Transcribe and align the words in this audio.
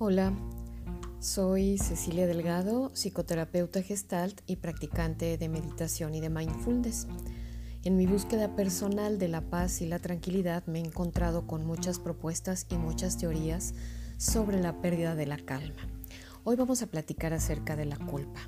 Hola, 0.00 0.32
soy 1.18 1.76
Cecilia 1.76 2.28
Delgado, 2.28 2.92
psicoterapeuta 2.94 3.82
gestalt 3.82 4.42
y 4.46 4.54
practicante 4.54 5.36
de 5.36 5.48
meditación 5.48 6.14
y 6.14 6.20
de 6.20 6.30
mindfulness. 6.30 7.08
En 7.82 7.96
mi 7.96 8.06
búsqueda 8.06 8.54
personal 8.54 9.18
de 9.18 9.26
la 9.26 9.40
paz 9.40 9.80
y 9.80 9.86
la 9.86 9.98
tranquilidad 9.98 10.64
me 10.66 10.78
he 10.78 10.84
encontrado 10.84 11.48
con 11.48 11.66
muchas 11.66 11.98
propuestas 11.98 12.68
y 12.70 12.76
muchas 12.76 13.18
teorías 13.18 13.74
sobre 14.18 14.60
la 14.60 14.80
pérdida 14.80 15.16
de 15.16 15.26
la 15.26 15.38
calma. 15.38 15.88
Hoy 16.44 16.54
vamos 16.54 16.80
a 16.82 16.86
platicar 16.86 17.32
acerca 17.32 17.74
de 17.74 17.86
la 17.86 17.96
culpa. 17.96 18.42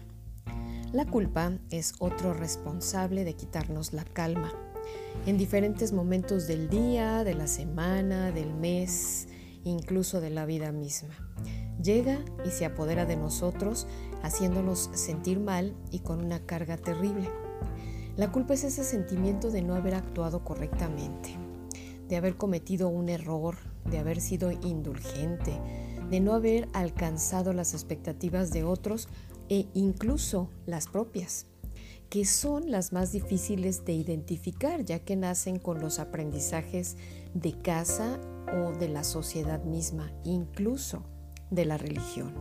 La 0.92 1.04
culpa 1.04 1.58
es 1.70 1.94
otro 1.98 2.32
responsable 2.32 3.24
de 3.24 3.34
quitarnos 3.34 3.92
la 3.92 4.04
calma 4.04 4.52
en 5.26 5.36
diferentes 5.36 5.92
momentos 5.92 6.46
del 6.46 6.70
día, 6.70 7.24
de 7.24 7.34
la 7.34 7.48
semana, 7.48 8.30
del 8.30 8.54
mes, 8.54 9.26
incluso 9.64 10.20
de 10.20 10.30
la 10.30 10.46
vida 10.46 10.72
misma. 10.72 11.14
Llega 11.82 12.18
y 12.44 12.50
se 12.50 12.64
apodera 12.64 13.06
de 13.06 13.16
nosotros, 13.16 13.86
haciéndonos 14.22 14.90
sentir 14.92 15.40
mal 15.40 15.74
y 15.90 16.00
con 16.00 16.24
una 16.24 16.40
carga 16.40 16.76
terrible. 16.76 17.28
La 18.16 18.30
culpa 18.32 18.54
es 18.54 18.64
ese 18.64 18.84
sentimiento 18.84 19.50
de 19.50 19.62
no 19.62 19.74
haber 19.74 19.94
actuado 19.94 20.44
correctamente, 20.44 21.36
de 22.08 22.16
haber 22.16 22.36
cometido 22.36 22.88
un 22.88 23.08
error, 23.08 23.56
de 23.84 23.98
haber 23.98 24.20
sido 24.20 24.50
indulgente, 24.50 25.58
de 26.10 26.20
no 26.20 26.34
haber 26.34 26.68
alcanzado 26.72 27.52
las 27.52 27.72
expectativas 27.72 28.50
de 28.50 28.64
otros 28.64 29.08
e 29.48 29.68
incluso 29.74 30.50
las 30.66 30.86
propias 30.86 31.46
que 32.10 32.24
son 32.24 32.72
las 32.72 32.92
más 32.92 33.12
difíciles 33.12 33.84
de 33.84 33.92
identificar, 33.92 34.84
ya 34.84 34.98
que 34.98 35.14
nacen 35.14 35.60
con 35.60 35.80
los 35.80 36.00
aprendizajes 36.00 36.96
de 37.34 37.52
casa 37.52 38.18
o 38.52 38.72
de 38.72 38.88
la 38.88 39.04
sociedad 39.04 39.62
misma, 39.62 40.12
incluso 40.24 41.04
de 41.50 41.64
la 41.64 41.78
religión, 41.78 42.34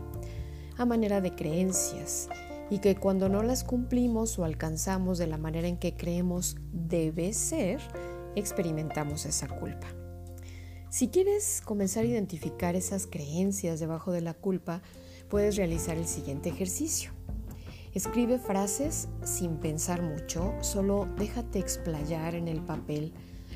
a 0.75 0.85
manera 0.85 1.21
de 1.21 1.35
creencias, 1.35 2.29
y 2.71 2.79
que 2.79 2.95
cuando 2.95 3.29
no 3.29 3.43
las 3.43 3.63
cumplimos 3.63 4.39
o 4.39 4.43
alcanzamos 4.43 5.19
de 5.19 5.27
la 5.27 5.37
manera 5.37 5.67
en 5.67 5.77
que 5.77 5.95
creemos 5.95 6.55
debe 6.71 7.31
ser, 7.33 7.79
experimentamos 8.35 9.25
esa 9.25 9.47
culpa. 9.47 9.87
Si 10.89 11.09
quieres 11.09 11.61
comenzar 11.63 12.03
a 12.03 12.07
identificar 12.07 12.75
esas 12.75 13.05
creencias 13.05 13.79
debajo 13.79 14.11
de 14.11 14.21
la 14.21 14.33
culpa, 14.33 14.81
puedes 15.29 15.55
realizar 15.55 15.97
el 15.97 16.07
siguiente 16.07 16.49
ejercicio. 16.49 17.18
Escribe 17.93 18.37
frases 18.37 19.07
sin 19.23 19.57
pensar 19.57 20.03
mucho, 20.03 20.53
solo 20.61 21.07
déjate 21.17 21.57
explayar 21.57 22.35
en 22.35 22.47
el 22.47 22.61
papel, 22.61 23.13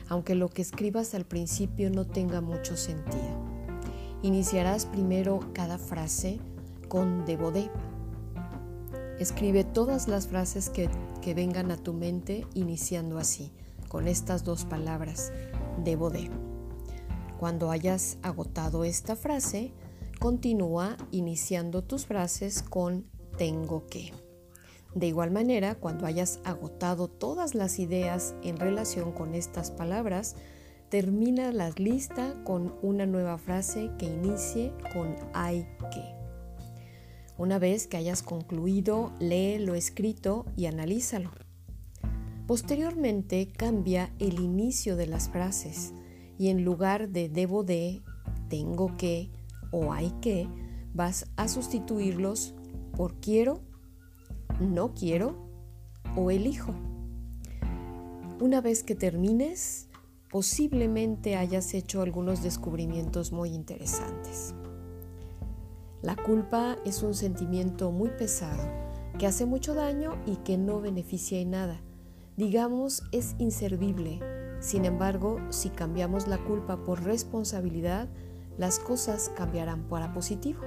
aunque 0.10 0.34
lo 0.34 0.50
que 0.50 0.64
escribas 0.64 1.14
al 1.14 1.26
principio 1.26 1.92
no 1.92 2.08
tenga 2.08 2.42
mucho 2.42 2.76
sentido. 2.76 3.46
Iniciarás 4.24 4.88
primero 4.88 5.40
cada 5.54 5.78
frase 5.78 6.40
con 6.88 7.26
debo 7.26 7.52
de. 7.52 7.70
Escribe 9.20 9.64
todas 9.64 10.08
las 10.08 10.28
frases 10.28 10.70
que, 10.70 10.90
vengan 11.36 11.70
a 11.70 11.78
tu 11.78 11.94
mente 11.94 12.48
iniciando 12.56 13.20
así, 13.20 13.52
con 13.88 14.08
estas 14.08 14.44
dos 14.44 14.66
palabras, 14.66 15.32
debo 15.84 16.10
de. 16.10 16.32
Cuando 17.40 17.70
hayas 17.70 18.18
agotado 18.24 18.84
esta 18.84 19.16
frase, 19.16 19.74
continúa 20.20 20.98
iniciando 21.12 21.84
tus 21.84 22.08
frases 22.08 22.64
con 22.64 23.06
tengo 23.38 23.88
que. 23.88 24.12
De 24.96 25.08
igual 25.08 25.32
manera, 25.32 25.76
cuando 25.76 26.06
hayas 26.06 26.40
agotado 26.44 27.08
todas 27.08 27.56
las 27.56 27.80
ideas 27.80 28.36
en 28.44 28.58
relación 28.58 29.12
con 29.12 29.34
estas 29.34 29.72
palabras, 29.72 30.36
termina 30.90 31.52
la 31.52 31.72
lista 31.72 32.36
con 32.44 32.76
una 32.84 33.08
nueva 33.08 33.40
frase 33.40 33.90
que 33.98 34.06
inicie 34.06 34.72
con 34.94 35.16
hay 35.34 35.66
que. 35.92 36.24
Una 37.38 37.58
vez 37.58 37.88
que 37.88 37.98
hayas 37.98 38.22
concluido, 38.22 39.12
lee 39.20 39.58
lo 39.58 39.74
escrito 39.74 40.46
y 40.56 40.68
analízalo. 40.68 41.32
Posteriormente 42.46 43.52
cambia 43.52 44.14
el 44.20 44.40
inicio 44.40 44.96
de 44.96 45.08
las 45.08 45.30
frases 45.30 45.94
y 46.38 46.50
en 46.50 46.64
lugar 46.64 47.10
de 47.10 47.30
debo 47.30 47.64
de, 47.64 48.04
tengo 48.50 48.96
que 48.96 49.32
o 49.72 49.94
hay 49.94 50.12
que, 50.22 50.48
vas 50.94 51.26
a 51.36 51.48
sustituirlos 51.48 52.54
por 52.96 53.16
quiero 53.20 53.62
no 54.60 54.94
quiero 54.94 55.36
o 56.16 56.32
elijo. 56.32 56.74
Una 58.40 58.62
vez 58.62 58.84
que 58.84 58.96
termines, 58.96 59.88
posiblemente 60.30 61.36
hayas 61.36 61.74
hecho 61.74 62.02
algunos 62.02 62.44
descubrimientos 62.44 63.32
muy 63.32 63.50
interesantes. 63.50 64.54
La 66.02 66.16
culpa 66.16 66.78
es 66.86 67.04
un 67.04 67.14
sentimiento 67.14 67.92
muy 67.92 68.10
pesado 68.10 68.62
que 69.18 69.28
hace 69.28 69.46
mucho 69.46 69.74
daño 69.74 70.18
y 70.26 70.38
que 70.38 70.58
no 70.58 70.82
beneficia 70.82 71.40
en 71.40 71.52
nada. 71.52 71.82
Digamos, 72.36 73.04
es 73.12 73.36
inservible. 73.38 74.20
Sin 74.60 74.86
embargo, 74.86 75.40
si 75.50 75.70
cambiamos 75.70 76.28
la 76.28 76.40
culpa 76.40 76.84
por 76.84 77.04
responsabilidad, 77.04 78.10
las 78.58 78.80
cosas 78.80 79.32
cambiarán 79.36 79.88
para 79.88 80.14
positivo. 80.14 80.62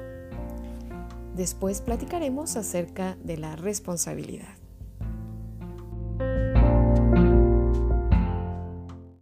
Después 1.37 1.83
platicaremos 1.83 2.57
acerca 2.57 3.19
de 3.23 3.37
la 3.37 3.57
responsabilidad. 3.57 4.57